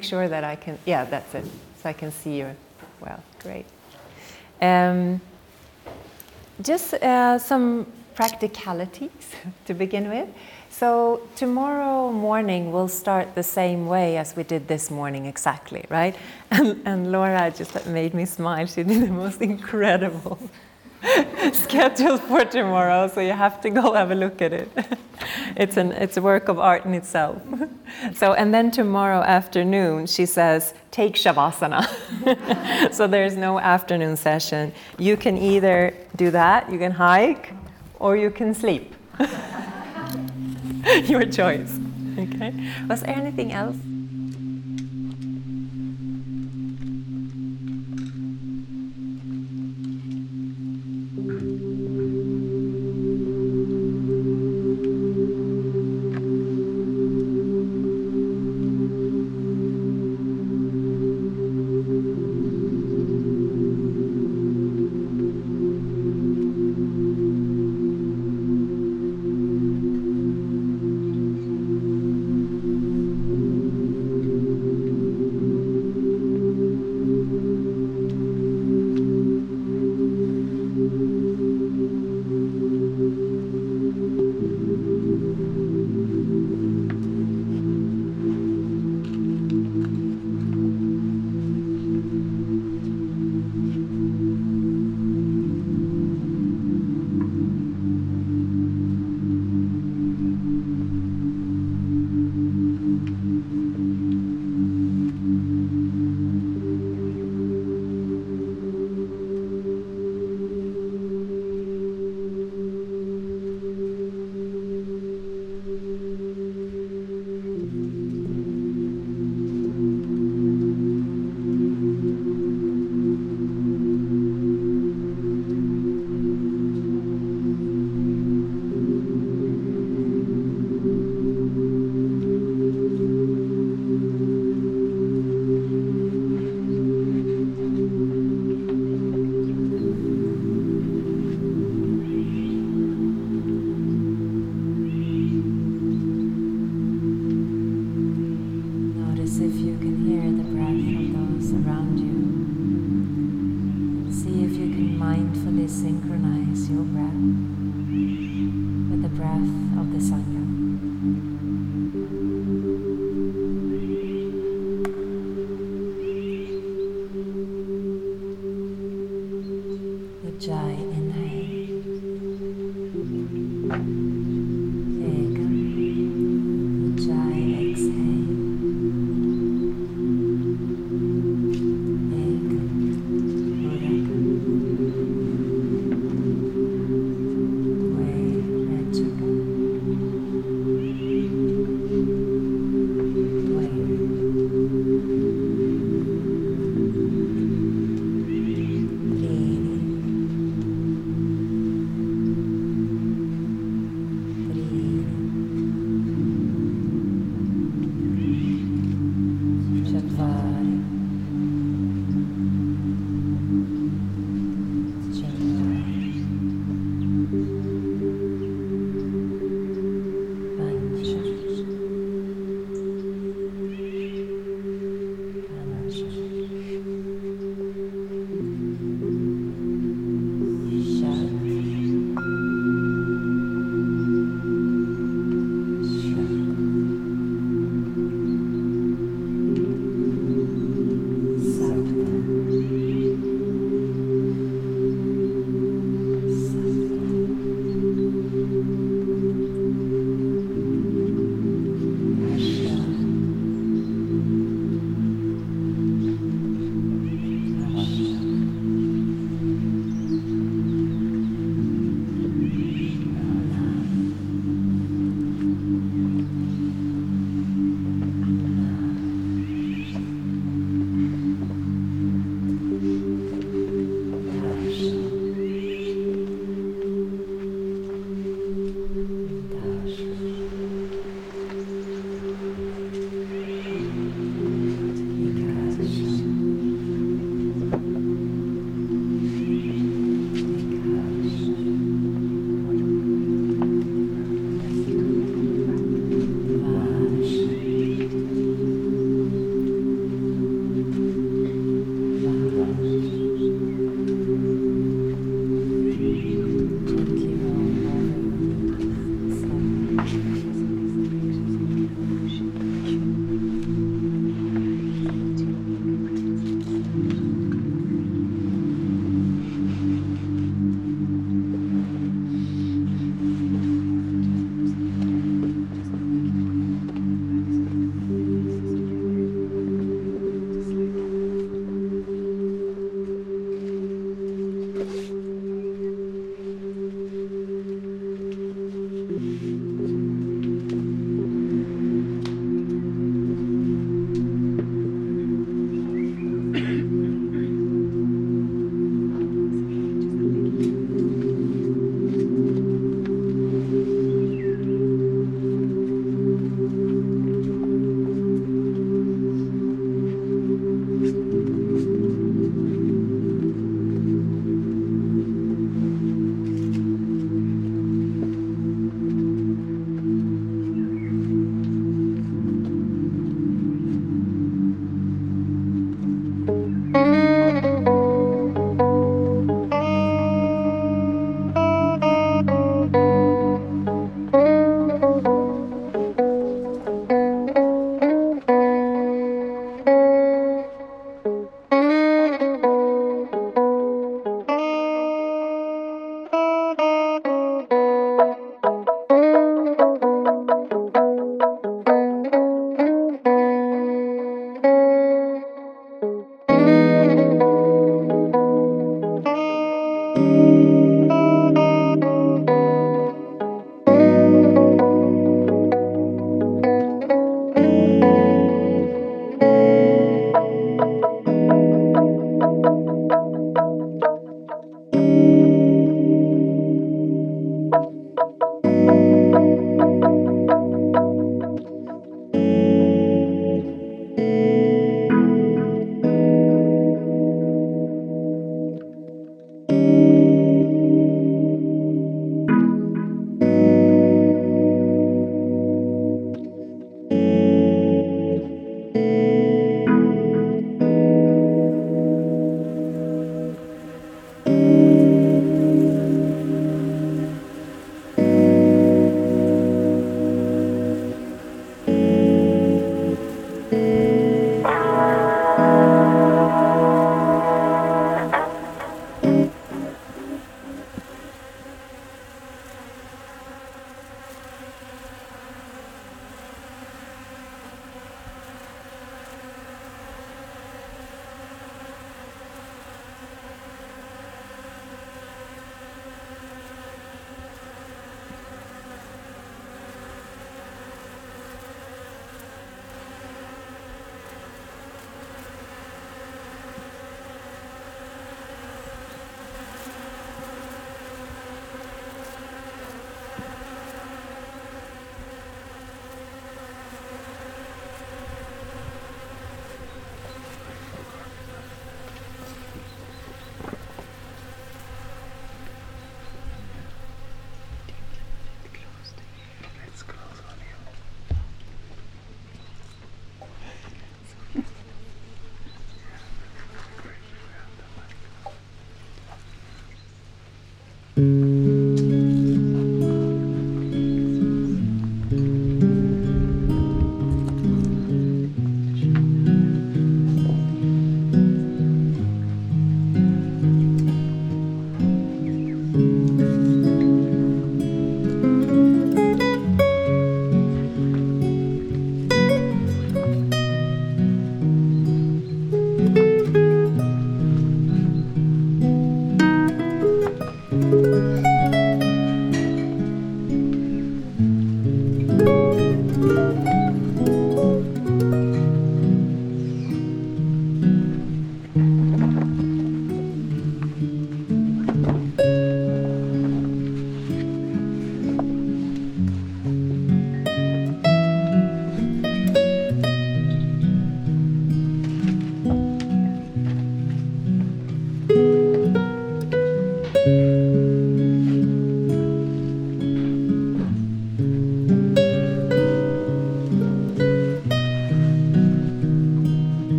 Make 0.00 0.08
sure 0.08 0.28
that 0.28 0.44
I 0.44 0.56
can? 0.56 0.78
Yeah, 0.86 1.04
that's 1.04 1.34
it. 1.34 1.44
So 1.82 1.90
I 1.90 1.92
can 1.92 2.10
see 2.10 2.38
you. 2.38 2.56
Well, 3.00 3.22
great. 3.42 3.66
Um, 4.62 5.20
just 6.62 6.94
uh, 6.94 7.38
some 7.38 7.86
practicalities 8.14 9.26
to 9.66 9.74
begin 9.74 10.08
with. 10.08 10.28
So, 10.70 11.20
tomorrow 11.36 12.12
morning 12.12 12.72
we'll 12.72 12.88
start 12.88 13.34
the 13.34 13.42
same 13.42 13.86
way 13.86 14.16
as 14.16 14.36
we 14.36 14.44
did 14.44 14.68
this 14.68 14.90
morning, 14.90 15.26
exactly, 15.26 15.84
right? 15.90 16.14
And, 16.50 16.80
and 16.86 17.12
Laura 17.12 17.52
just 17.54 17.86
made 17.86 18.14
me 18.14 18.24
smile. 18.24 18.66
She 18.66 18.82
did 18.82 19.02
the 19.02 19.12
most 19.24 19.40
incredible 19.52 20.38
schedule 21.52 22.18
for 22.18 22.44
tomorrow, 22.44 23.08
so 23.08 23.20
you 23.20 23.32
have 23.32 23.60
to 23.62 23.70
go 23.70 23.94
have 23.94 24.10
a 24.10 24.14
look 24.14 24.42
at 24.42 24.52
it. 24.52 24.70
It's, 25.54 25.76
an, 25.76 25.92
it's 25.92 26.16
a 26.16 26.22
work 26.22 26.48
of 26.48 26.58
art 26.58 26.86
in 26.86 26.94
itself. 26.94 27.42
So, 28.14 28.32
and 28.34 28.54
then 28.54 28.70
tomorrow 28.70 29.20
afternoon, 29.20 30.06
she 30.06 30.24
says, 30.24 30.74
take 30.90 31.16
Shavasana. 31.16 31.84
so 32.94 33.06
there's 33.06 33.36
no 33.36 33.58
afternoon 33.58 34.16
session. 34.16 34.72
You 34.96 35.16
can 35.16 35.36
either 35.36 35.92
do 36.16 36.30
that, 36.30 36.70
you 36.70 36.78
can 36.78 36.92
hike, 36.92 37.52
or 37.98 38.16
you 38.16 38.30
can 38.30 38.54
sleep. 38.54 38.94
Your 41.04 41.26
choice. 41.26 41.78
Okay. 42.16 42.54
Was 42.88 43.02
there 43.02 43.16
anything 43.16 43.52
else? 43.52 43.76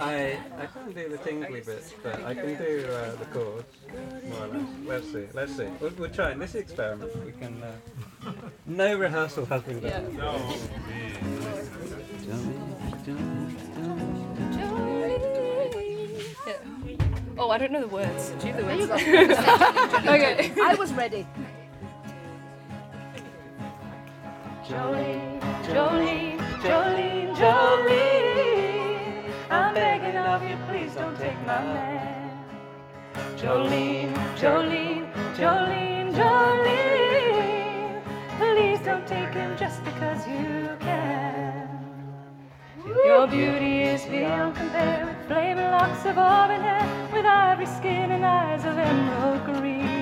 I 0.00 0.38
I 0.58 0.66
can't 0.66 0.94
do 0.94 1.08
the 1.08 1.18
tingly 1.18 1.60
bits, 1.60 1.92
but 2.02 2.22
I 2.24 2.34
can 2.34 2.56
do 2.56 2.86
uh, 2.90 3.16
the 3.16 3.24
chords 3.26 3.74
more 4.28 4.44
or 4.44 4.48
less. 4.48 4.68
Let's 4.86 5.12
see. 5.12 5.26
Let's 5.34 5.56
see. 5.56 5.66
We'll, 5.80 5.90
we'll 5.98 6.10
try 6.10 6.32
in 6.32 6.38
this 6.38 6.54
experiment. 6.54 7.10
We 7.24 7.32
can. 7.32 7.62
Uh, 7.62 7.72
no 8.66 8.96
rehearsal 8.96 9.46
has 9.46 9.62
been 9.62 9.80
done. 9.80 10.14
Yeah. 10.14 10.38
Oh, 17.40 17.50
I 17.50 17.58
don't 17.58 17.70
know 17.70 17.80
the 17.80 17.88
words. 17.88 18.30
Do 18.40 18.48
you 18.48 18.52
know 18.52 18.60
the 18.60 18.66
words? 18.66 18.92
okay. 18.92 20.52
I 20.62 20.74
was 20.74 20.92
ready. 20.92 21.26
Jolene, 24.68 25.40
Jolene, 25.64 26.47
Jolene, 26.62 27.34
Jolene. 27.36 29.22
I'm 29.48 29.74
begging 29.74 30.16
of 30.16 30.42
you, 30.42 30.56
please 30.68 30.92
don't 30.94 31.16
take 31.16 31.38
my 31.46 31.62
man. 31.62 32.44
Jolene, 33.36 34.12
Jolene, 34.36 35.06
Jolene, 35.36 36.12
Jolene. 36.18 38.02
Please 38.38 38.80
don't 38.84 39.06
take 39.06 39.32
him 39.34 39.56
just 39.56 39.84
because 39.84 40.26
you 40.26 40.68
can. 40.80 41.68
Your 42.84 43.28
beauty 43.28 43.82
is 43.82 44.04
beyond 44.06 44.56
compare 44.56 45.06
with 45.06 45.28
flaming 45.28 45.70
locks 45.70 46.04
of 46.06 46.18
auburn 46.18 46.60
hair, 46.60 47.08
with 47.12 47.24
ivory 47.24 47.66
skin 47.66 48.10
and 48.10 48.24
eyes 48.24 48.64
of 48.64 48.76
emerald 48.76 49.44
green. 49.44 49.97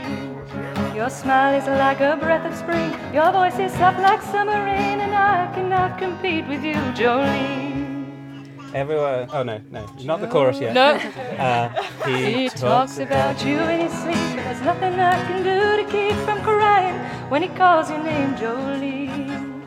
Your 0.97 1.11
smile 1.11 1.53
is 1.53 1.67
like 1.67 2.01
a 2.01 2.17
breath 2.17 2.51
of 2.51 2.57
spring. 2.57 2.91
Your 3.13 3.31
voice 3.31 3.59
is 3.59 3.71
soft 3.73 4.01
like 4.01 4.23
summer 4.23 4.65
rain, 4.65 5.01
and 5.01 5.15
I 5.15 5.53
cannot 5.55 5.99
compete 5.99 6.49
with 6.49 6.65
you, 6.65 6.73
Jolene. 6.97 8.49
Everyone. 8.73 9.29
Oh 9.31 9.43
no, 9.43 9.61
no, 9.71 9.87
not 10.05 10.23
the 10.23 10.27
chorus 10.27 10.59
yet. 10.59 10.73
No. 10.73 10.95
Uh, 11.37 11.69
he, 12.07 12.45
He 12.45 12.49
talks 12.49 12.97
about 12.97 13.45
you 13.45 13.59
in 13.59 13.81
his 13.81 13.93
sleep, 13.93 14.37
but 14.37 14.45
there's 14.45 14.63
nothing 14.63 14.95
I 14.99 15.23
can 15.29 15.43
do 15.43 15.85
to 15.85 15.85
keep 15.93 16.17
from 16.25 16.41
crying 16.41 16.97
when 17.31 17.43
he 17.43 17.49
calls 17.49 17.91
your 17.91 18.03
name, 18.03 18.35
Jolene. 18.37 19.63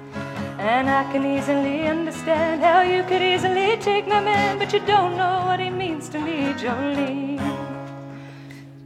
And 0.57 0.89
I 0.89 1.03
can 1.11 1.23
easily 1.23 1.85
understand 1.85 2.63
how 2.63 2.81
you 2.81 3.03
could 3.03 3.21
easily 3.21 3.77
take 3.77 4.07
my 4.07 4.19
man, 4.19 4.57
but 4.57 4.73
you 4.73 4.79
don't 4.79 5.15
know 5.15 5.45
what 5.45 5.59
he 5.59 5.69
means 5.69 6.09
to 6.09 6.19
me, 6.19 6.53
Jolene. 6.53 7.68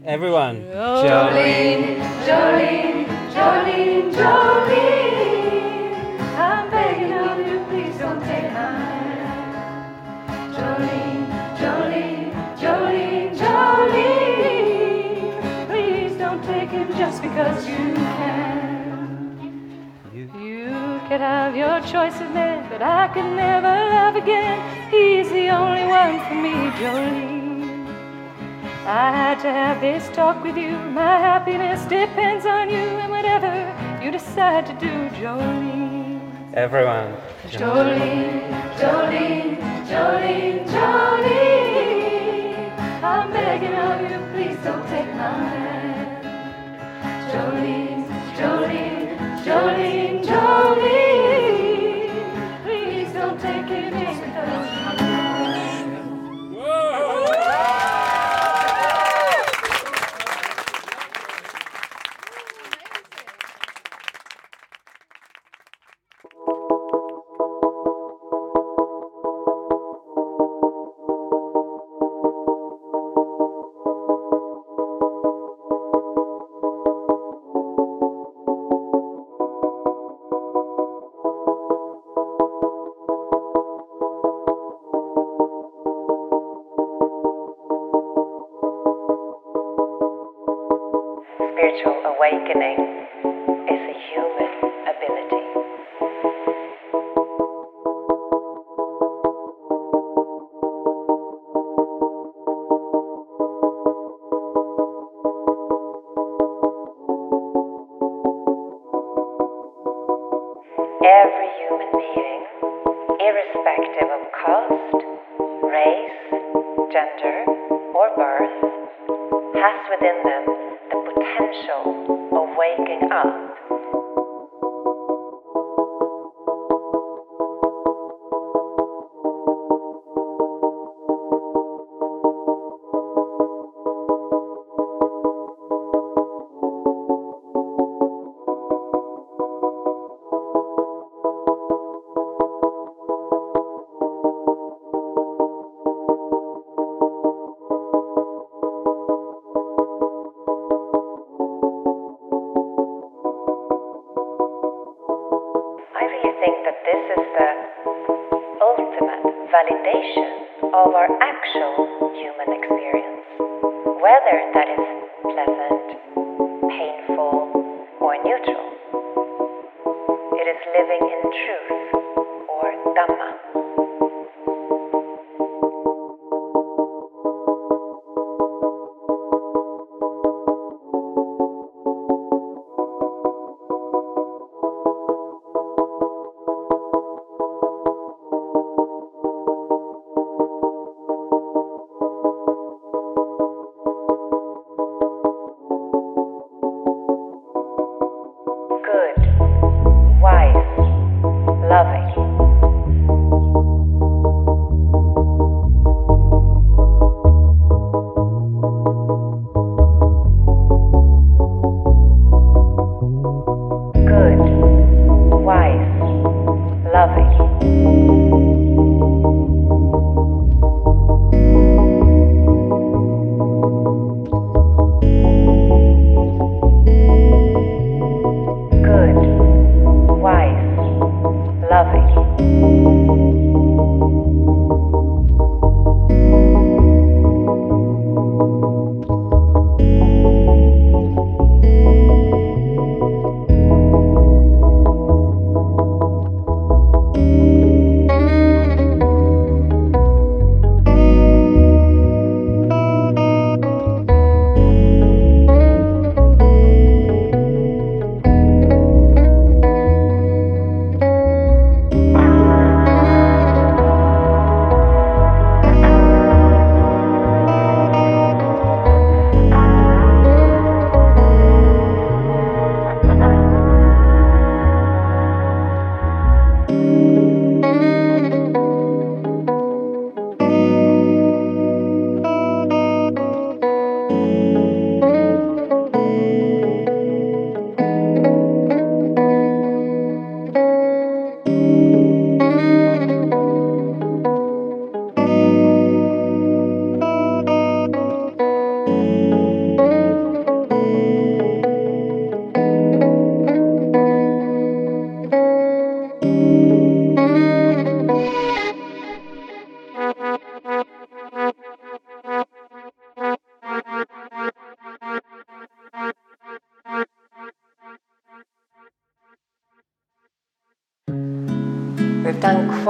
Everyone. 0.05 0.65
Jolene, 0.65 1.95
Jolene, 2.25 3.05
Jolene, 3.31 4.11
Jolene. 4.11 5.95
I'm 6.35 6.69
begging 6.69 7.13
of 7.13 7.39
you, 7.39 7.63
please 7.69 7.97
don't 7.97 8.19
take 8.19 8.51
hand. 8.51 9.23
Jolene, 10.53 11.25
Jolene, 11.57 12.33
Jolene, 12.57 13.33
Jolene. 13.37 14.57
Please 15.67 16.17
don't 16.17 16.43
take 16.43 16.69
him 16.69 16.89
just 16.97 17.21
because 17.21 17.65
you 17.65 17.93
can. 17.95 19.31
You 20.13 20.99
could 21.07 21.21
have 21.21 21.55
your 21.55 21.79
choice 21.79 22.19
of 22.19 22.29
men, 22.33 22.67
but 22.69 22.81
I 22.81 23.07
could 23.07 23.37
never 23.37 23.69
love 23.69 24.17
again. 24.17 24.59
He's 24.91 25.29
the 25.29 25.47
only 25.47 25.85
one 25.85 26.19
for 26.27 26.35
me, 26.35 26.51
Jolene. 26.81 27.42
I 28.85 29.11
had 29.15 29.39
to 29.43 29.49
have 29.49 29.79
this 29.79 30.09
talk 30.13 30.43
with 30.43 30.57
you. 30.57 30.71
My 30.71 31.17
happiness 31.17 31.85
depends 31.85 32.45
on 32.45 32.69
you 32.69 32.75
and 32.75 33.09
whatever 33.09 34.03
you 34.03 34.11
decide 34.11 34.65
to 34.65 34.73
do, 34.73 35.09
Jolene. 35.15 36.19
Everyone. 36.53 37.15
Jolene, 37.47 38.51
Jolene, 38.75 39.57
Jolene, 39.87 40.67
Jolene. 40.67 41.93
I'm 43.01 43.31
begging 43.31 43.73
of 43.73 44.01
you, 44.01 44.19
please 44.33 44.57
don't 44.65 44.85
take 44.89 45.15
my 45.15 45.31
hand. 45.53 46.25
Jolene, 47.31 48.05
Jolene, 48.35 49.43
Jolene, 49.45 50.25
Jolene. 50.25 51.12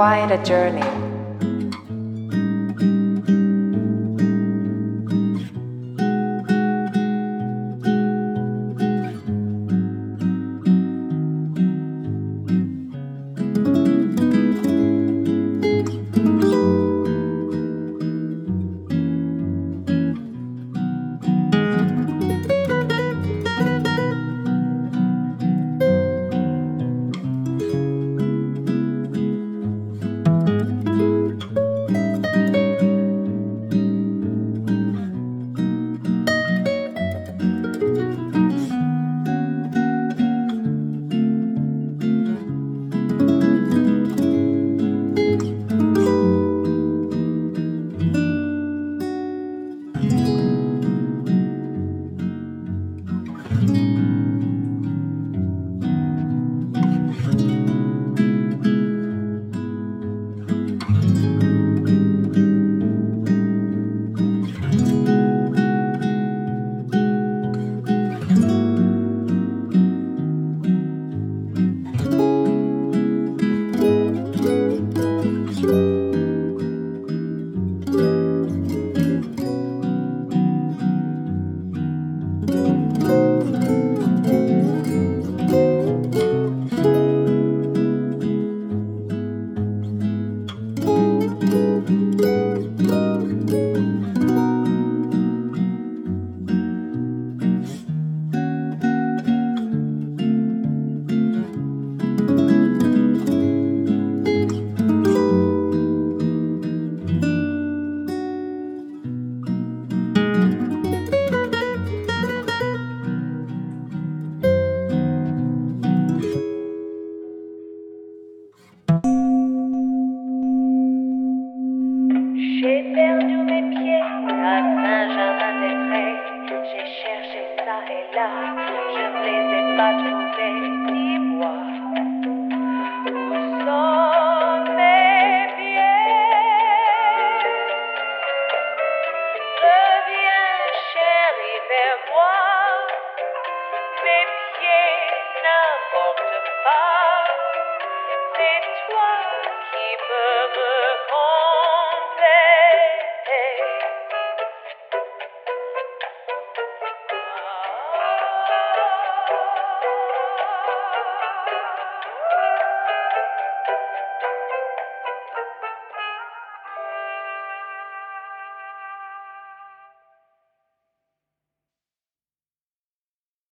Quite 0.04 0.30
a 0.32 0.44
journey 0.44 1.03